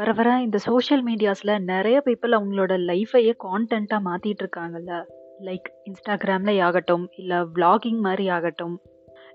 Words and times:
வர 0.00 0.12
வர 0.12 0.40
இந்த 0.40 0.58
சோஷியல் 0.58 1.04
மீடியாஸில் 1.04 1.58
நிறைய 1.62 2.02
பீப்புள் 2.04 2.34
அவங்களோட 2.36 2.74
லைஃபையே 2.90 3.32
கான்டென்ட்டாக 3.44 4.04
மாற்றிட்டு 4.04 4.42
இருக்காங்கல்ல. 4.42 5.04
லைக் 5.40 5.66
இன்ஸ்டாகிராமில் 5.84 6.62
ஆகட்டும் 6.62 7.10
இல்லை 7.16 7.36
வ்ளாகிங் 7.36 7.98
மாதிரி 7.98 8.28
ஆகட்டும். 8.28 8.80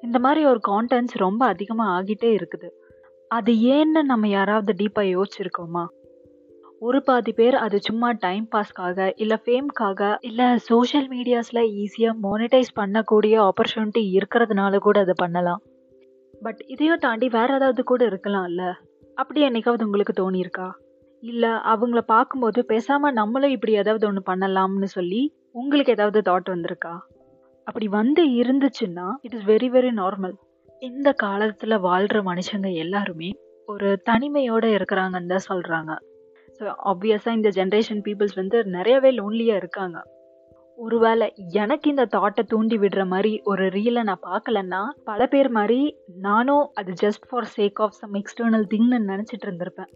இந்த 0.02 0.20
மாதிரி 0.20 0.46
ஒரு 0.46 0.60
கான்டென்ட்ஸ் 0.68 1.16
ரொம்ப 1.16 1.46
அதிகமாக 1.46 1.94
ஆகிட்டே 1.96 2.38
இருக்குது. 2.38 2.70
அது 3.28 3.54
ஏன்னு 3.54 4.04
நம்ம 4.04 4.28
யாராவது 4.28 4.74
டீப்பாக 4.74 5.22
யோசிச்சிருக்கோமா? 5.22 5.86
ஒரு 6.80 7.04
பாதி 7.04 7.32
பேர் 7.32 7.56
அது 7.56 7.82
சும்மா 7.82 8.12
டைம் 8.12 8.48
பாஸ்க்காக 8.56 9.12
இல்லை 9.16 9.38
ஃபேம்க்காக 9.46 10.18
இல்லை 10.22 10.58
சோஷியல் 10.58 11.10
மீடியாஸில் 11.10 11.64
ஈஸியாக 11.82 12.20
மோனிடைஸ் 12.24 12.76
பண்ணக்கூடிய 12.80 13.50
ஆப்பர்ச்சுனிட்டி 13.50 14.18
இருக்கிறதுனால 14.18 14.78
கூட 14.78 15.00
அதை 15.00 15.14
பண்ணலாம். 15.18 15.62
பட் 16.42 16.64
இதையும் 16.68 16.98
தாண்டி 16.98 17.30
வேறு 17.30 17.54
ஏதாவது 17.54 17.84
கூட 17.84 18.06
இருக்கலாம்ல. 18.06 18.74
அப்படி 19.18 19.42
என்னைக்காவது 19.48 19.84
உங்களுக்கு 19.84 20.14
தோணியிருக்கா? 20.22 20.68
இல்லை 21.24 21.52
அவங்கள 21.74 22.00
பார்க்கும்போது 22.14 22.66
பேசாமல் 22.66 23.14
நம்மளும் 23.14 23.50
இப்படி 23.50 23.74
ஏதாவது 23.74 24.08
ஒன்று 24.08 24.22
பண்ணலாம்னு 24.26 24.90
சொல்லி 24.98 25.22
உங்களுக்கு 25.52 25.94
ஏதாவது 25.94 26.20
தாட் 26.22 26.50
வந்திருக்கா? 26.54 26.94
அப்படி 27.68 27.88
வந்து 27.88 28.24
இருந்துச்சுன்னா 28.42 29.06
it 29.22 29.34
is 29.34 29.46
very 29.46 29.70
very 29.70 29.92
normal 29.92 30.36
இந்த 30.82 31.10
காலத்தில் 31.14 31.78
வாழ்கிற 31.80 32.20
மனுஷங்க 32.22 32.70
எல்லாருமே 32.76 33.30
ஒரு 33.68 33.90
தனிமையோடு 34.10 34.68
இருக்கிறாங்கன்னு 34.78 35.32
தான் 35.34 35.48
சொல்கிறாங்க 35.50 35.92
ஸோ 36.60 36.66
ஆப்வியஸாக 36.92 37.38
இந்த 37.38 37.50
ஜென்ரேஷன் 37.50 38.04
பீப்புள்ஸ் 38.06 38.36
வந்து 38.36 38.58
நிறையவே 38.66 39.10
லோன்லியாக 39.12 39.62
இருக்காங்க. 39.62 39.98
ஒருவேளை 40.78 41.34
எனக்கு 41.52 41.90
இந்த 41.90 42.06
தாட்டை 42.06 42.44
தூண்டி 42.44 42.78
விடுற 42.78 43.08
மாதிரி 43.08 43.42
ஒரு 43.44 43.66
ரீலை 43.66 44.04
நான் 44.04 44.26
பார்க்கலன்னா 44.32 44.82
பல 45.04 45.28
பேர் 45.28 45.50
மாதிரி 45.50 45.98
நானும் 46.18 46.66
அது 46.74 46.94
just 47.02 47.26
for 47.30 47.48
sake 47.58 47.80
of 47.82 47.92
some 47.92 48.14
external 48.14 48.66
திங்னு 48.74 49.00
நினச்சிட்டு 49.12 49.46
இருந்திருப்பேன். 49.46 49.92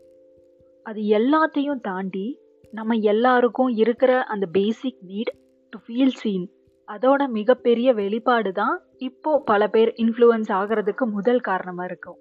அது 0.86 1.02
எல்லாத்தையும் 1.02 1.82
தாண்டி 1.82 2.40
நம்ம 2.72 2.96
எல்லாருக்கும் 2.96 3.68
இருக்கிற 3.68 4.24
அந்த 4.24 4.46
basic 4.46 5.00
need 5.08 5.34
to 5.74 5.80
feel 5.88 6.16
seen 6.16 6.48
அதோட 6.88 7.28
மிகப்பெரிய 7.28 7.94
வெளிப்பாடு 7.94 8.52
தான் 8.52 8.82
இப்போது 8.98 9.44
பல 9.44 9.68
பேர் 9.68 9.94
இன்ஃப்ளூயன்ஸ் 9.98 10.50
ஆகிறதுக்கு 10.50 11.06
முதல் 11.12 11.40
காரணமாக 11.40 11.90
இருக்கும். 11.90 12.18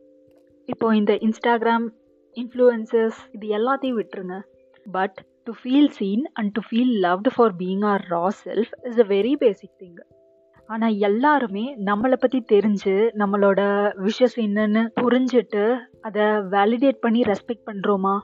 இப்போது 0.65 0.97
இந்த 0.97 1.13
இன்ஸ்டாகிராம் 1.27 1.87
இன்ஃப்ளூயன்சஸ் 2.37 3.19
இது 3.33 3.47
எல்லாத்தையும் 3.49 3.99
விட்டுருங்க. 4.01 4.39
But 4.93 5.19
to 5.49 5.53
feel 5.63 5.91
seen 5.91 6.25
and 6.33 6.51
to 6.53 6.61
feel 6.69 6.95
loved 7.05 7.31
for 7.35 7.53
being 7.59 7.85
our 7.85 8.03
raw 8.09 8.25
self 8.45 8.73
is 8.83 8.99
a 8.99 9.07
very 9.09 9.35
basic 9.37 9.77
thing 9.79 10.01
ஆனால் 10.67 10.97
எல்லாருமே 10.99 11.63
நம்மளை 11.85 12.17
பற்றி 12.21 12.45
தெரிஞ்சு 12.49 12.95
நம்மளோட 13.15 13.61
விஷஸ் 13.99 14.37
என்னன்னு 14.37 14.83
புரிஞ்சுட்டு 15.01 15.63
அதை 16.01 16.25
வேலிடேட் 16.25 16.99
பண்ணி 17.01 17.23
ரெஸ்பெக்ட் 17.23 17.69
பண்ணுறோமா 17.71 18.15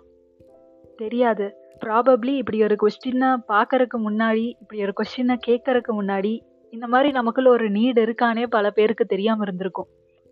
தெரியாது. 0.96 1.46
ப்ராபப்ளி 1.84 2.34
இப்படி 2.36 2.58
ஒரு 2.62 2.76
கொஸ்டினை 2.82 3.30
பார்க்கறதுக்கு 3.52 3.98
முன்னாடி 4.08 4.44
இப்படி 4.62 4.82
ஒரு 4.82 4.92
கொஸ்டினை 5.00 5.36
கேட்கறதுக்கு 5.46 5.94
முன்னாடி 6.00 6.32
இந்த 6.72 6.86
மாதிரி 6.86 7.10
நமக்குள்ள 7.10 7.50
ஒரு 7.50 7.70
நீடு 7.70 8.04
இருக்கானே 8.06 8.46
பல 8.46 8.70
பேருக்கு 8.70 9.04
தெரியாமல் 9.06 9.46
இருந்திருக்கும். 9.46 9.88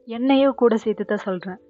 என்னையோ 0.08 0.50
கூட 0.50 0.76
சேர்த்து 0.76 1.04
தான் 1.04 1.24
சொல்கிறேன் 1.26 1.60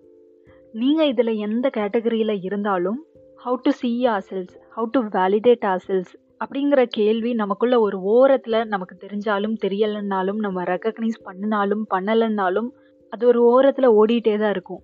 நீங்கள் 0.72 1.06
இதில் 1.06 1.32
எந்த 1.36 1.70
கேட்டகரியில் 1.78 2.42
இருந்தாலும் 2.42 3.00
how 3.44 3.56
to 3.62 3.70
see 3.70 4.06
ourselves 4.06 4.52
how 4.76 4.86
to 4.90 5.00
validate 5.00 5.64
ourselves 5.64 6.10
அப்படிங்கிற 6.40 6.84
கேள்வி 6.84 7.34
நமக்குள்ள 7.34 7.80
ஒரு 7.80 8.00
ஓரத்தில் 8.00 8.66
நமக்கு 8.66 8.96
தெரிஞ்சாலும் 9.00 9.56
தெரியலைன்னாலும் 9.62 10.36
நம்ம 10.36 10.62
ரெக்கக்னைஸ் 10.62 11.18
பண்ணினாலும் 11.22 11.86
பண்ணலைன்னாலும் 11.94 12.68
அது 13.08 13.26
ஒரு 13.26 13.42
ஓரத்தில் 13.42 13.88
ஓடிட்டே 13.88 14.38
தான் 14.38 14.50
இருக்கும். 14.50 14.82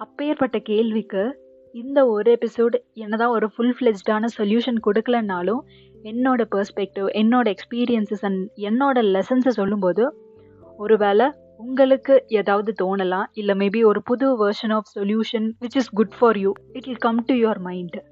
அப்பேற்பட்ட 0.00 0.58
கேள்விக்கு 0.58 1.22
இந்த 1.72 2.06
ஒரு 2.08 2.36
எபிசோடு 2.36 2.76
என்னதான் 2.94 3.30
ஒரு 3.30 3.48
ஃபுல் 3.48 3.74
ஃப்ளெஜ்டான 3.78 4.24
சொல்யூஷன் 4.36 4.80
கொடுக்கலனாலும் 4.86 5.62
என்னோட 6.04 6.42
பெர்ஸ்பெக்டிவ் 6.56 7.08
என்னோட 7.12 7.54
எக்ஸ்பீரியன்சஸ் 7.54 8.24
அண்ட் 8.24 8.50
என்னோட 8.56 9.02
லெசன்ஸை 9.02 9.48
சொல்லும்போது 9.48 10.14
ஒருவேளை 10.78 11.32
உங்களுக்கு 11.56 12.24
ஏதாவது 12.26 12.74
தோணலாம் 12.82 13.24
இல்லை 13.32 13.56
மேபி 13.56 13.84
ஒரு 13.84 14.02
புது 14.02 14.48
version 14.48 14.72
of 14.72 14.86
solution 14.94 15.50
which 15.60 15.74
is 15.74 15.90
good 15.90 16.14
for 16.18 16.38
you 16.38 16.52
it 16.72 16.84
will 16.84 16.96
come 16.96 17.24
to 17.24 17.34
your 17.34 17.58
mind 17.58 18.04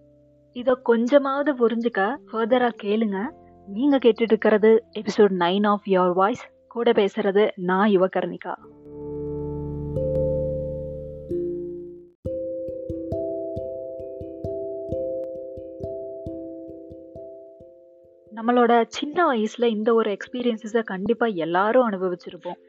இதை 0.53 0.75
கொஞ்சமாவது 0.83 1.69
புரிஞ்சுக்க 1.69 2.15
ஃபர்தராக 2.33 2.71
கேளுங்க. 2.83 3.29
நீங்கள் 3.67 3.99
கேட்டுட்டு 3.99 4.23
இருக்கிறது 4.23 4.85
episode 4.99 5.33
nine 5.39 5.67
of 5.67 5.83
your 5.87 6.13
voice 6.13 6.51
கூட 6.69 6.93
பேசுறது 6.93 7.51
நான் 7.57 7.91
யுவகர்ணிகா. 7.91 8.55
நம்மளோட 18.37 18.85
சின்ன 18.89 19.27
வயசில் 19.27 19.69
இந்த 19.69 19.95
ஒரு 19.95 20.17
எக்ஸ்பீரியன்ஸஸை 20.17 20.83
கண்டிப்பாக 20.83 21.33
எல்லாரும் 21.33 21.91
அனுபவிச்சிருப்போம். 21.91 22.61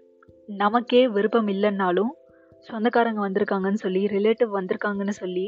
நமக்கே 0.61 1.07
விருப்பம் 1.07 1.47
இல்லைன்னாலும் 1.47 2.11
சொந்தக்காரங்க 2.67 3.29
வந்திருக்காங்கன்னு 3.29 3.81
சொல்லி 3.85 4.07
ரிலேட்டிவ் 4.07 4.51
வந்திருக்காங்கன்னு 4.59 5.15
சொல்லி 5.21 5.47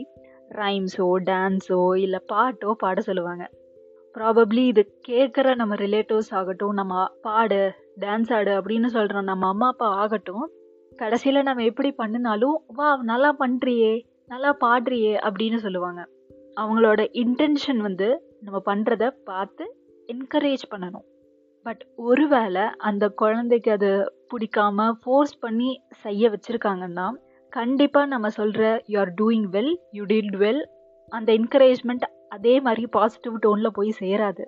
ரைம்ஸோ 0.51 1.07
டான்ஸோ 1.29 1.95
இல்லை 1.95 2.19
பாட்டோ 2.33 2.71
பாட 2.71 3.01
சொல்லுவாங்க. 3.01 3.45
ப்ராபப்ளி 4.15 4.63
இது 4.71 4.81
கேட்குற 5.07 5.55
நம்ம 5.55 5.75
ரிலேட்டிவ்ஸ் 5.75 6.33
ஆகட்டும் 6.33 6.73
நம்ம 6.73 7.05
பாடு 7.21 7.61
டான்ஸ் 7.99 8.33
ஆடு 8.33 8.51
அப்படின்னு 8.51 8.85
சொல்கிற 8.85 9.21
நம்ம 9.21 9.47
அம்மா 9.47 9.67
அப்பா 9.67 9.87
ஆகட்டும் 10.03 10.45
கடைசியில் 10.99 11.43
நம்ம 11.43 11.63
எப்படி 11.63 11.91
பண்ணினாலும் 11.91 12.57
வா 12.67 12.89
நல்லா 13.03 13.35
பண்ணுறியே 13.39 13.93
நல்லா 14.27 14.51
பாடுறியே 14.65 15.15
அப்படின்னு 15.27 15.55
சொல்லுவாங்க. 15.55 16.01
அவங்களோட 16.61 17.01
இன்டென்ஷன் 17.23 17.77
வந்து 17.77 18.07
நம்ம 18.41 18.61
பண்ணுறத 18.65 19.09
பார்த்து 19.23 19.65
என்கரேஜ் 20.13 20.63
பண்ணணும். 20.71 21.05
பட் 21.65 21.83
ஒருவேளை 21.95 22.63
அந்த 22.79 23.09
குழந்தைக்கு 23.09 23.71
அது 23.71 23.89
பிடிக்காம 24.33 24.91
ஃபோர்ஸ் 25.03 25.39
பண்ணி 25.39 25.69
செய்ய 26.03 26.29
வச்சுருக்காங்கன்னா 26.29 27.07
கண்டிப்பாக 27.53 28.05
நம்ம 28.05 28.29
சொல்கிற 28.29 28.63
you 28.87 28.99
are 28.99 29.13
doing 29.13 29.47
well 29.49 29.73
you 29.91 30.03
did 30.05 30.35
well 30.35 30.63
அந்த 31.11 31.33
என்கரேஜ்மெண்ட் 31.33 32.05
அதே 32.29 32.59
மாதிரி 32.59 32.85
பாசிட்டிவ் 32.87 33.35
டோனில் 33.41 33.75
போய் 33.75 33.91
சேராது. 33.99 34.43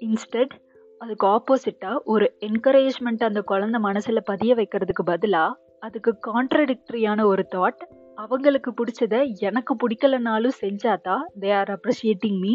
இன்ஸ்டட் 0.00 0.54
அதுக்கு 1.00 1.26
ஆப்போசிட்டாக 1.26 2.02
ஒரு 2.04 2.26
என்கரேஜ்மெண்ட் 2.40 3.24
அந்த 3.24 3.40
குழந்தை 3.42 3.80
மனசில் 3.80 4.22
பதிய 4.24 4.54
வைக்கிறதுக்கு 4.54 5.04
பதிலாக 5.04 5.58
அதுக்கு 5.80 6.18
கான்ட்ரடிக்டரியான 6.26 7.24
ஒரு 7.24 7.44
தாட் 7.54 7.82
அவங்களுக்கு 8.14 8.70
பிடிச்சத 8.70 9.14
எனக்கு 9.40 9.74
பிடிக்கலனாலும் 9.74 10.58
செஞ்சாதான் 10.60 11.24
they 11.40 11.50
are 11.52 11.70
appreciating 11.70 12.38
me 12.40 12.54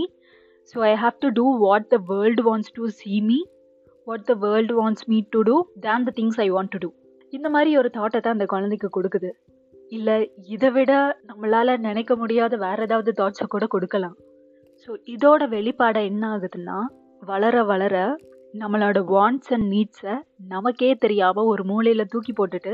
so 0.74 0.80
I 0.86 0.94
have 0.96 1.18
to 1.20 1.30
do 1.30 1.46
what 1.58 1.88
the 1.88 2.00
world 2.08 2.44
wants 2.44 2.74
to 2.74 2.86
see 2.86 3.22
me 3.22 3.40
what 4.08 4.26
the 4.26 4.34
world 4.34 4.74
wants 4.82 5.06
me 5.08 5.18
to 5.34 5.40
do 5.42 5.56
then 5.80 6.06
the 6.08 6.12
things 6.20 6.40
I 6.40 6.48
want 6.52 6.72
to 6.74 6.78
do 6.78 6.90
இந்த 7.34 7.48
மாதிரி 7.50 7.72
ஒரு 7.78 7.90
தாட்டை 7.98 8.20
தான் 8.20 8.36
அந்த 8.38 8.46
குழந்தைக்கு 8.46 8.90
கொடுக்குது. 8.98 9.30
இல்லை 9.92 10.16
இதை 10.46 10.70
விட 10.72 10.92
நம்மளால் 11.28 11.74
நினைக்க 11.80 12.16
முடியாத 12.16 12.56
வேற 12.58 12.78
ஏதாவது 12.82 13.12
தாட்ஸை 13.12 13.46
கூட 13.48 13.66
கொடுக்கலாம். 13.68 14.16
ஸோ 14.82 14.92
இதோட 15.06 15.44
வெளிப்பாடை 15.56 16.02
என்ன 16.06 16.24
ஆகுதுன்னா 16.36 16.78
வளர 17.22 17.64
வளர 17.64 17.96
நம்மளோட 18.54 19.00
வாண்ட்ஸ் 19.06 19.52
அண்ட் 19.54 19.68
நீட்ஸை 19.74 20.16
நமக்கே 20.48 20.92
தெரியாமல் 20.96 21.46
ஒரு 21.46 21.64
மூலையில் 21.64 22.12
தூக்கி 22.14 22.34
போட்டுட்டு 22.34 22.74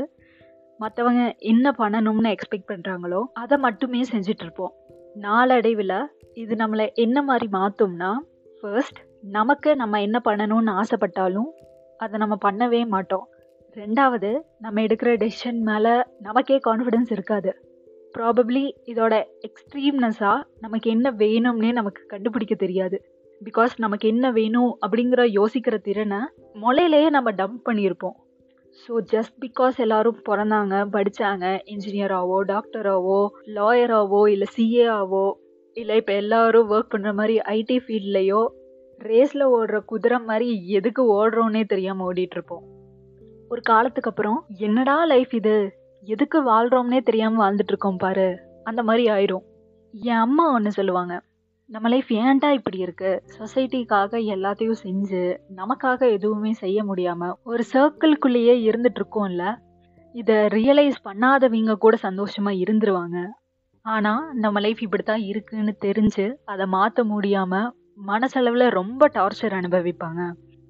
மற்றவங்க 0.80 1.24
என்ன 1.38 1.74
பண்ணணும்னு 1.78 2.30
எக்ஸ்பெக்ட் 2.36 2.70
பண்ணுறாங்களோ 2.72 3.20
அதை 3.32 3.58
மட்டுமே 3.58 4.02
செஞ்சிட்ருப்போம் 4.12 4.74
நாளடைவில் 5.16 5.96
இது 6.34 6.54
நம்மளை 6.54 6.86
என்ன 6.94 7.18
மாதிரி 7.22 7.48
மாற்றோம்னா 7.52 8.12
ஃபர்ஸ்ட் 8.62 9.00
நமக்கு 9.24 9.76
நம்ம 9.76 10.00
என்ன 10.00 10.20
பண்ணணும்னு 10.24 10.72
ஆசைப்பட்டாலும் 10.80 11.50
அதை 12.00 12.18
நம்ம 12.18 12.36
பண்ணவே 12.44 12.86
மாட்டோம். 12.86 13.26
ரெண்டாவது 13.76 14.30
நம்ம 14.60 14.82
எடுக்கிற 14.82 15.10
டெசிஷன் 15.16 15.60
மேலே 15.62 15.92
நமக்கே 16.20 16.60
கான்ஃபிடென்ஸ் 16.66 17.12
இருக்காது. 17.12 17.50
ப்ராபப்ளி 18.14 18.74
இதோட 18.86 19.14
எக்ஸ்ட்ரீம்னஸாக 19.42 20.42
நமக்கு 20.60 20.90
என்ன 20.90 21.10
வேணும்னே 21.10 21.72
நமக்கு 21.72 22.06
கண்டுபிடிக்க 22.06 22.54
தெரியாது. 22.54 22.98
பிகாஸ் 23.40 23.72
நமக்கு 23.78 24.08
என்ன 24.08 24.30
வேணும் 24.30 24.78
அப்படிங்கிற 24.82 25.22
யோசிக்கிற 25.38 25.78
திறனை 25.78 26.20
முளையிலேயே 26.54 27.10
நம்ம 27.10 27.30
டம்ப் 27.30 27.62
பண்ணியிருப்போம். 27.68 28.16
ஸோ 28.82 28.92
ஜஸ்ட் 29.12 29.36
பிகாஸ் 29.40 29.76
எல்லாரும் 29.78 30.20
பிறந்தாங்க 30.28 30.74
படித்தாங்க 30.86 31.60
இன்ஜினியராகவோ 31.66 32.38
டாக்டராகவோ 32.52 33.20
லாயராகவோ 33.56 34.28
இல்லை 34.28 34.48
சிஏ 34.56 34.86
ஆவோ 34.98 35.26
இல்லை 35.76 35.96
இப்போ 35.96 36.12
எல்லாரும் 36.12 36.70
ஒர்க் 36.70 36.92
பண்ணுற 36.94 37.12
மாதிரி 37.14 37.38
ஐடி 37.38 37.78
ஃபீல்ட்லேயோ 37.86 38.42
ரேஸில் 39.04 39.44
ஓடுற 39.46 39.84
குதிரை 39.84 40.18
மாதிரி 40.18 40.66
எதுக்கு 40.68 41.02
ஓடுறோன்னே 41.14 41.64
தெரியாமல் 41.64 42.06
ஓடிட்டுருப்போம். 42.06 42.64
ஒரு 43.48 43.60
காலத்துக்கு 43.60 44.10
அப்புறம் 44.10 44.44
என்னடா 44.58 45.04
லைஃப் 45.04 45.34
இது? 45.34 45.78
எதுக்கு 46.00 46.38
வாழ்கிறோம்னே 46.50 47.02
தெரியாமல் 47.02 47.40
வாழ்ந்துட்டு 47.42 47.72
இருக்கோம் 47.74 47.96
பாரு. 47.96 48.38
அந்த 48.64 48.82
மாதிரி 48.82 49.10
ஆயிரும். 49.10 49.44
என் 49.92 50.16
அம்மா 50.16 50.52
ஒன்று 50.52 50.72
சொல்லுவாங்க 50.72 51.22
நம்ம 51.66 51.88
லைஃப் 51.88 52.10
ஏன்டா 52.10 52.50
இப்படி 52.50 52.78
இருக்கு? 52.78 53.22
சொசைட்டிக்காக 53.38 54.18
எல்லாத்தையும் 54.34 54.80
செஞ்சு 54.82 55.36
நமக்காக 55.56 56.10
எதுவுமே 56.10 56.52
செய்ய 56.52 56.84
முடியாம 56.84 57.32
ஒரு 57.42 57.64
சர்க்கிள்குள்ளேயே 57.72 58.56
இருந்துட்டு 58.68 59.00
இருக்கோம்ல 59.00 59.56
இதை 60.12 60.34
ரியலைஸ் 60.34 60.98
பண்ணாதவங்க 61.04 61.74
கூட 61.74 61.96
சந்தோஷமா 62.02 62.50
இருந்துருவாங்க. 62.64 63.28
ஆனால் 63.84 64.34
நம்ம 64.34 64.60
லைஃப் 64.60 64.82
இப்படி 64.82 65.02
தான் 65.02 65.20
இருக்குன்னு 65.20 65.76
தெரிஞ்சு 65.84 66.34
அதை 66.44 66.66
மாற்ற 66.66 67.04
முடியாமல் 67.04 67.74
மனசளவில் 67.98 68.66
ரொம்ப 68.68 69.08
டார்ச்சர் 69.16 69.54
அனுபவிப்பாங்க. 69.58 70.22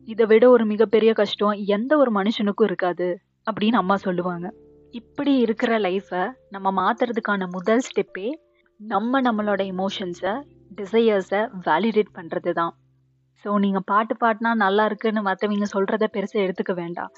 இதை 0.08 0.24
விட 0.26 0.44
ஒரு 0.48 0.64
மிகப்பெரிய 0.64 1.12
கஷ்டம் 1.12 1.60
எந்த 1.76 1.92
ஒரு 1.96 2.10
மனுஷனுக்கும் 2.18 2.68
இருக்காது 2.70 3.08
அப்படின்னு 3.50 3.78
அம்மா 3.82 3.96
சொல்லுவாங்க. 3.96 4.46
இப்படி 4.94 5.32
இருக்கிற 5.44 5.78
லைஃப்பை 5.78 6.22
நம்ம 6.50 6.70
மாற்றுறதுக்கான 6.80 7.46
முதல் 7.50 7.84
ஸ்டெப்பே 7.86 8.28
நம்ம 8.80 9.20
நம்மளோட 9.20 9.60
எமோஷன்ஸை 9.74 10.34
டிசையர்ஸை 10.78 11.40
வேலிடேட் 11.68 12.16
பண்ணுறது 12.18 12.52
தான் 12.52 12.72
ஸோ 13.44 13.58
நீங்கள் 13.64 13.86
பாட்டு 13.90 14.14
பாடினா 14.20 14.50
நல்லா 14.64 14.84
இருக்குன்னு 14.84 15.22
மற்றவங்க 15.22 15.66
சொல்கிறத 15.72 16.04
பெருசாக 16.14 16.44
எடுத்துக்க 16.46 16.74
வேண்டாம். 16.74 17.10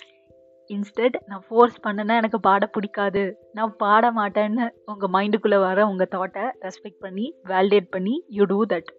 இன்ஸ்டெட் 0.70 1.16
நான் 1.26 1.44
ஃபோர்ஸ் 1.48 1.76
பண்ணேன்னா 1.82 2.14
எனக்கு 2.20 2.38
பாட 2.40 2.66
பிடிக்காது. 2.66 3.24
நான் 3.52 3.74
பாட 3.76 4.10
மாட்டேன்னு 4.12 4.64
உங்கள் 4.92 5.12
மைண்டுக்குள்ளே 5.16 5.58
வர 5.66 5.86
உங்கள் 5.90 6.12
தாட்டை 6.14 6.46
ரெஸ்பெக்ட் 6.64 7.02
பண்ணி 7.06 7.26
வேலிடேட் 7.52 7.88
பண்ணி 7.96 8.14
யூ 8.38 8.44
டூ 8.44 8.58
தட் 8.72 8.90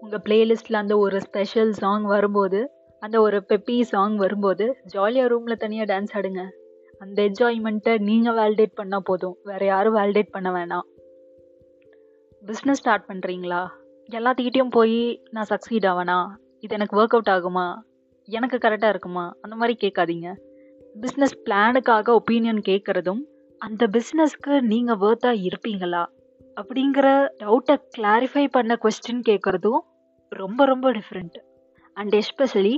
உங்கள் 0.00 0.22
பிளேலிஸ்ட்டில் 0.24 0.80
அந்த 0.82 0.98
ஒரு 0.98 1.20
ஸ்பெஷல் 1.20 1.72
சாங் 1.72 2.04
வரும்போது 2.04 2.70
அந்த 3.00 3.20
ஒரு 3.20 3.44
பெப்பி 3.48 3.80
சாங் 3.80 4.16
வரும்போது 4.16 4.76
ஜாலியாக 4.84 5.28
ரூமில் 5.28 5.56
தனியாக 5.56 5.88
டான்ஸ் 5.92 6.14
ஆடுங்க. 6.14 6.42
அந்த 6.98 7.22
என்ஜாய்மெண்ட்டை 7.22 7.98
நீங்கள் 7.98 8.34
வேலிடேட் 8.34 8.78
பண்ணால் 8.82 9.04
போதும். 9.04 9.36
வேறு 9.44 9.66
யாரும் 9.66 9.96
வேலிடேட் 9.96 10.30
பண்ண 10.30 10.50
வேணாம். 10.50 10.86
பிஸ்னஸ் 12.46 12.80
ஸ்டார்ட் 12.82 13.04
பண்ணுறீங்களா 13.08 13.62
எல்லாத்துக்கிட்டேயும் 14.10 14.70
போய் 14.70 15.22
நான் 15.30 15.50
சக்சீட் 15.50 15.86
ஆவேனா? 15.90 16.26
இது 16.58 16.74
எனக்கு 16.74 16.96
ஒர்க் 16.96 17.16
அவுட் 17.16 17.30
ஆகுமா? 17.30 17.74
எனக்கு 18.24 18.56
கரெக்டாக 18.56 18.88
இருக்குமா? 18.88 19.36
அந்த 19.40 19.56
மாதிரி 19.56 19.74
கேட்காதீங்க. 19.80 20.28
பிஸ்னஸ் 21.00 21.36
பிளானுக்காக 21.44 22.16
ஒப்பீனியன் 22.18 22.62
கேட்குறதும் 22.68 23.20
அந்த 23.58 23.86
பிஸ்னஸ்க்கு 23.86 24.60
நீங்கள் 24.60 24.96
வேர்த்தாக 24.96 25.48
இருப்பீங்களா? 25.48 26.02
அப்படிங்கிற 26.58 27.06
டவுட்டை 27.38 27.76
கிளாரிஃபை 27.96 28.48
பண்ண 28.50 28.78
கொஸ்டின் 28.82 29.22
கேட்குறதும் 29.28 29.80
ரொம்ப 30.32 30.64
ரொம்ப 30.64 30.92
டிஃப்ரெண்ட் 30.92 31.36
அண்ட் 31.92 32.14
எஸ்பெஷலி 32.14 32.76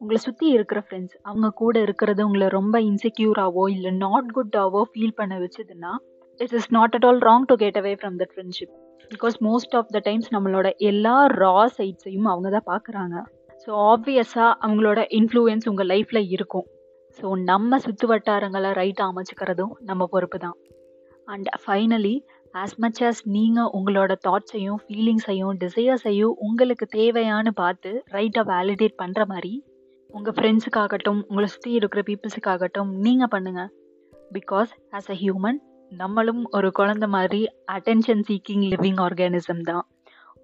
உங்களை 0.00 0.20
சுற்றி 0.20 0.46
இருக்கிற 0.48 0.84
ஃப்ரெண்ட்ஸ் 0.88 1.16
அவங்க 1.22 1.48
கூட 1.50 1.80
இருக்கிறது 1.80 2.24
உங்களை 2.24 2.48
ரொம்ப 2.48 2.80
இன்செக்யூராகவோ 2.80 3.70
இல்லை 3.70 3.90
நாட் 3.96 4.30
குட்டாவோ 4.34 4.82
ஃபீல் 4.92 5.16
பண்ண 5.16 5.38
வச்சதுன்னா 5.38 5.92
it 6.40 6.52
is 6.52 6.70
not 6.70 6.94
at 6.94 7.04
all 7.04 7.18
wrong 7.18 7.46
to 7.46 7.54
get 7.54 7.78
away 7.78 7.92
from 7.92 8.16
that 8.18 8.32
friendship 8.34 8.72
because 9.10 9.36
most 9.40 9.74
of 9.76 9.86
the 9.86 9.98
times 9.98 10.28
நம்மளோட 10.34 10.76
எல்லா 10.76 11.26
ரா 11.26 11.66
சைட்ஸையும் 11.78 12.28
அவங்க 12.28 12.60
தான் 12.60 12.68
பார்க்குறாங்க 12.72 13.16
ஸோ 13.66 13.72
ஆப்வியஸாக 13.92 14.52
அவங்களோட 14.60 15.00
இன்ஃப்ளூயன்ஸ் 15.10 15.68
உங்கள் 15.68 15.86
லைஃப்பில் 15.86 16.26
இருக்கும். 16.28 16.66
ஸோ 17.18 17.42
நம்ம 17.42 17.78
சுற்று 17.78 18.06
வட்டாரங்களை 18.08 18.70
ரைட்டாக 18.70 19.12
அமைச்சிக்கிறதும் 19.12 19.72
நம்ம 19.80 20.06
பொறுப்பு 20.06 20.38
தான் 20.38 20.56
and 21.24 21.48
finally 21.66 22.14
as 22.54 22.74
much 22.76 23.02
as 23.04 23.20
நீங்கள் 23.24 23.70
உங்களோட 23.72 24.12
தாட்ஸையும் 24.26 24.80
ஃபீலிங்ஸையும் 24.86 25.52
டிசையர்ஸையும் 25.52 26.34
உங்களுக்கு 26.38 26.86
தேவையானு 26.86 27.48
பார்த்து 27.54 28.04
ரைட்டாக 28.10 28.44
வேலிடேட் 28.48 28.98
பண்ணுற 29.02 29.26
மாதிரி 29.26 29.64
உங்கள் 30.10 30.34
ஃப்ரெண்ட்ஸுக்காகட்டும் 30.34 31.20
உங்களை 31.28 31.48
சுற்றி 31.48 31.72
இருக்கிற 31.72 32.02
பீப்புள்ஸுக்காகட்டும் 32.02 32.90
நீங்கள் 32.96 33.28
பண்ணுங்கள் 33.28 33.70
பிகாஸ் 34.32 34.70
ஆஸ் 34.92 35.10
அ 35.10 35.14
ஹியூமன் 35.14 35.60
நம்மளும் 35.92 36.42
ஒரு 36.50 36.70
குழந்த 36.78 37.06
மாதிரி 37.06 37.48
அட்டென்ஷன் 37.72 38.22
சீக்கிங் 38.28 38.62
லிவிங் 38.62 39.00
ஆர்கானிசம் 39.00 39.60
தான். 39.60 39.84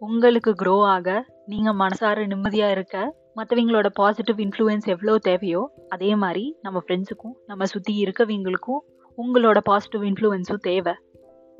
உங்களுக்கு 0.03 0.51
க்ரோ 0.63 0.85
ஆக 0.87 1.25
நீங்கள் 1.47 1.75
மனசார 1.75 2.27
நிம்மதியாக 2.27 2.73
இருக்க 2.73 2.97
மற்றவங்களோட 3.37 3.87
பாசிட்டிவ் 3.95 4.41
இன்ஃப்ளூயன்ஸ் 4.41 4.87
எவ்வளோ 4.87 5.19
தேவையோ 5.19 5.73
அதே 5.89 6.15
மாதிரி 6.15 6.57
நம்ம 6.63 6.83
ஃப்ரெண்ட்ஸுக்கும் 6.87 7.35
நம்ம 7.47 7.65
சுற்றி 7.65 8.05
இருக்கவங்களுக்கும் 8.05 8.83
உங்களோட 9.19 9.59
பாசிட்டிவ் 9.59 10.03
இன்ஃப்ளூயன்ஸும் 10.03 10.63
தேவை. 10.63 10.95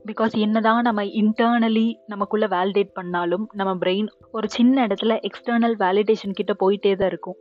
பிகாஸ் 0.09 0.35
என்னதான் 0.45 0.87
நம்ம 0.87 1.01
இன்டர்னலி 1.21 1.87
நமக்குள்ளே 2.07 2.47
வேலிடேட் 2.55 2.91
பண்ணாலும் 2.99 3.45
நம்ம 3.59 3.73
பிரெயின் 3.83 4.09
ஒரு 4.37 4.47
சின்ன 4.57 4.87
இடத்துல 4.87 5.15
எக்ஸ்டர்னல் 5.29 5.77
வேலிடேஷன் 5.83 6.37
கிட்ட 6.39 6.53
போயிட்டே 6.63 6.93
தான் 7.01 7.11
இருக்கும். 7.13 7.39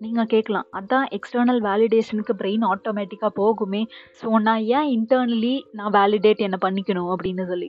நீங்கள் 0.00 0.30
கேட்கலாம் 0.32 0.66
அதான் 0.78 1.06
எக்ஸ்டர்னல் 1.16 1.60
வேலிடேஷனுக்கு 1.66 2.34
பிரெயின் 2.40 2.64
ஆட்டோமேட்டிக்காக 2.72 3.32
போகுமே. 3.40 3.82
ஸோ 4.20 4.28
நான் 4.46 4.62
ஏன் 4.78 4.88
இன்டர்னலி 4.96 5.54
நான் 5.78 5.94
வேலிடேட் 5.98 6.44
என்னை 6.46 6.58
பண்ணிக்கணும் 6.66 7.10
அப்படின்னு 7.14 7.44
சொல்லி. 7.52 7.68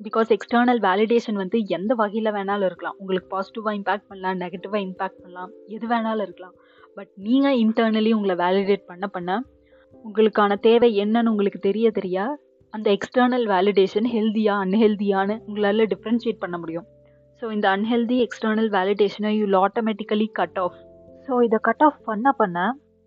பிகாஸ் 0.00 0.28
எக்ஸ்டர்னல் 0.36 0.80
வேலிடேஷன் 0.88 1.40
வந்து 1.42 1.60
எந்த 1.76 1.92
வகையில் 2.00 2.34
வேணாலும் 2.36 2.68
இருக்கலாம். 2.70 2.98
உங்களுக்கு 3.00 3.30
பாசிட்டிவாக 3.36 3.78
இம்பேக்ட் 3.78 4.08
பண்ணலாம் 4.10 4.40
நெகட்டிவாக 4.42 4.82
இம்பேக்ட் 4.88 5.20
பண்ணலாம் 5.22 5.52
எது 5.76 5.86
வேணாலும் 5.94 6.24
இருக்கலாம். 6.26 6.56
பட் 6.98 7.12
நீங்கள் 7.28 7.58
இன்டர்னலி 7.64 8.12
உங்களை 8.18 8.36
வேலிடேட் 8.44 8.90
பண்ண 8.90 9.06
பண்ண 9.16 9.40
உங்களுக்கான 10.04 10.52
தேவை 10.66 10.90
என்னன்னு 11.04 11.32
உங்களுக்கு 11.32 11.60
தெரிய 11.68 11.88
தெரியா 11.98 12.26
அந்த 12.74 12.88
எக்ஸ்டர்னல் 12.96 13.46
வேலிடேஷன் 13.52 14.08
ஹெல்தியாக 14.14 14.64
அன்ஹெல்தியான்னு 14.64 15.36
உங்களால் 15.48 15.88
டிஃப்ரென்ஷியேட் 15.92 16.42
பண்ண 16.44 16.56
முடியும். 16.58 16.86
ஸோ 17.42 17.52
இந்த 17.56 17.66
unhealthy 17.76 18.18
external 18.26 18.70
வேலிடேஷனை 18.76 19.30
you 19.38 19.46
automatically 19.66 20.28
cut 20.38 20.58
off 20.64 20.78
so 21.28 21.34
இதை 21.46 21.58
கட் 21.68 21.84
ஆஃப் 21.86 21.98
பண்ண 22.08 22.28
பண்ண 22.32 22.58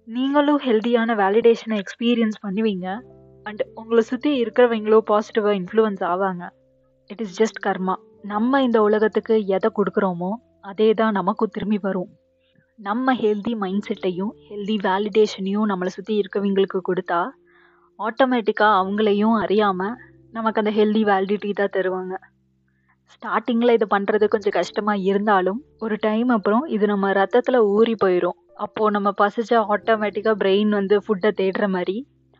நீங்களும் 0.07 0.61
ஹெல்தியான 0.67 1.15
வேலிடேஷனை 1.21 1.77
எக்ஸ்பீரியன்ஸ் 1.83 2.37
பண்ணுவீங்க. 2.45 2.87
அண்ட் 3.45 3.61
உங்களை 3.81 4.01
சுற்றி 4.09 4.31
இருக்கிறவங்களோ 4.41 4.99
பாசிட்டிவாக 5.11 5.53
இன்ஃப்ளூயன்ஸ் 5.59 6.03
ஆவாங்க. 6.11 6.43
இட் 7.09 7.21
இஸ் 7.25 7.35
ஜஸ்ட் 7.39 7.59
கர்மா 7.67 7.95
நம்ம 8.23 8.61
இந்த 8.67 8.79
உலகத்துக்கு 8.87 9.35
எதை 9.57 9.69
கொடுக்குறோமோ 9.77 10.31
அதே 10.61 10.89
தான் 10.93 11.15
நமக்கும் 11.19 11.53
திரும்பி 11.55 11.79
வரும். 11.87 12.09
நம்ம 12.79 13.13
ஹெல்தி 13.23 13.53
மைண்ட் 13.63 13.85
செட்டையும் 13.87 14.33
ஹெல்தி 14.49 14.75
வேலிடேஷனையும் 14.87 15.69
நம்மளை 15.71 15.91
சுற்றி 15.97 16.13
இருக்கவங்களுக்கு 16.21 16.79
கொடுத்தா 16.89 17.21
ஆட்டோமேட்டிக்காக 18.05 18.77
அவங்களையும் 18.81 19.35
அறியாமல் 19.43 19.95
நமக்கு 20.33 20.61
அந்த 20.61 20.71
ஹெல்தி 20.77 21.01
வேலிடிட்டி 21.09 21.49
தான் 21.53 21.73
தருவாங்க. 21.75 22.13
ஸ்டார்டிங்கில் 23.13 23.75
இது 23.77 23.85
பண்ணுறது 23.93 24.25
கொஞ்சம் 24.27 24.55
கஷ்டமாக 24.59 25.05
இருந்தாலும் 25.09 25.59
ஒரு 25.79 25.95
டைம் 26.05 26.29
அப்புறம் 26.29 26.63
இது 26.67 26.85
நம்ம 26.85 27.11
ரத்தத்தில் 27.13 27.59
ஊறி 27.73 27.95
போயிடும் 28.03 28.37
அப்போது 28.55 28.93
நம்ம 28.95 29.09
பசிச்சா 29.21 29.59
ஆட்டோமேட்டிக்காக 29.75 30.35
பிரெயின் 30.37 30.69
வந்து 30.69 30.97
ஃபுட்டை 31.05 31.31
தேடுற 31.41 31.67
மாதிரி 31.67 31.97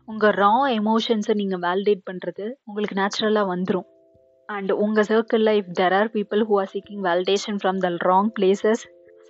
உங்கள் 0.08 0.34
ரா 0.34 0.54
எமோஷன்ஸை 0.78 1.34
நீங்கள் 1.34 1.62
வேலிடேட் 1.66 2.02
பண்ணுறது 2.08 2.46
உங்களுக்கு 2.68 2.98
நேச்சுரலாக 3.00 3.50
வந்துடும் 3.52 3.88
அண்ட் 4.48 4.72
உங்கள் 4.84 5.08
சர்க்கிளில் 5.10 5.54
if 5.60 5.72
there 5.80 5.94
are 5.98 6.10
people 6.16 6.42
who 6.48 6.56
are 6.62 6.72
seeking 6.74 7.02
validation 7.08 7.60
from 7.62 7.80
the 7.84 7.90
wrong 8.10 8.32
places 8.38 8.82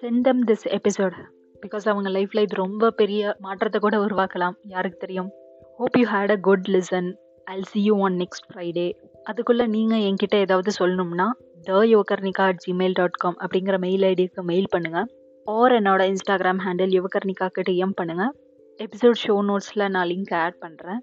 send them 0.02 0.43
this 0.50 0.67
episode 0.78 1.19
because 1.62 1.87
அவங்க 1.88 2.11
லைஃப்பில் 2.11 2.44
இது 2.46 2.56
ரொம்ப 2.56 2.90
பெரிய 2.90 3.35
மாற்றத்தை 3.40 3.81
கூட 3.81 3.96
உருவாக்கலாம். 4.06 4.56
யாருக்கு 4.64 4.99
தெரியும்? 4.99 5.31
Hope 5.78 5.96
you 5.98 6.04
had 6.08 6.32
a 6.32 6.38
good 6.46 6.69
listen 6.74 7.08
I'll 7.46 7.66
see 7.70 7.80
you 7.85 7.94
on 7.99 8.16
next 8.23 8.47
Friday 8.49 8.87
அதுக்குள்ளே 9.26 9.64
நீங்கள் 9.68 10.04
என்கிட்ட 10.08 10.37
ஏதாவது 10.40 10.70
சொல்லணும்னா 10.78 11.26
the 11.66 11.80
Yuvakarnika 11.90 12.44
at 12.47 12.62
Gmail 12.64 12.94
dot 12.94 13.18
com 13.20 13.38
அப்படிங்கிற 13.42 13.76
மெயில் 13.78 14.04
ஐடிக்கு 14.08 14.42
மெயில் 14.50 14.68
பண்ணுங்கள் 14.73 15.08
ஆர் 15.47 15.75
என்னோட 15.78 16.02
இன்ஸ்டாகிராம் 16.11 16.62
ஹேண்டில் 16.66 16.94
யுவகர்னிகாக்கு 16.97 17.62
டிஎம் 17.70 17.94
பண்ணுங்கள் 18.00 18.32
எபிசோட் 18.80 19.20
ஷோ 19.23 19.37
நோட்ஸில் 19.49 19.90
நான் 19.90 20.08
லிங்க் 20.08 20.35
ஆட் 20.40 20.58
பண்ணுறேன் 20.62 21.00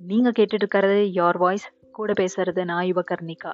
நீங்கள் 0.00 0.36
கேட்டுட்டு 0.38 0.62
இருக்கிறது 0.62 0.98
யோர் 1.18 1.38
வாய்ஸ் 1.38 1.66
கூட 1.92 2.12
பேசுகிறது 2.20 2.64
நான் 2.64 2.86
யுவகர்னிகா 2.86 3.52